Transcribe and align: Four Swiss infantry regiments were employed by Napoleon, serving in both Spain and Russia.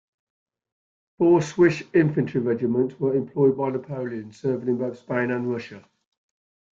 Four 1.19 1.43
Swiss 1.43 1.83
infantry 1.93 2.41
regiments 2.41 2.99
were 2.99 3.13
employed 3.15 3.55
by 3.55 3.69
Napoleon, 3.69 4.31
serving 4.33 4.67
in 4.69 4.77
both 4.79 4.97
Spain 4.97 5.29
and 5.29 5.47
Russia. 5.47 5.85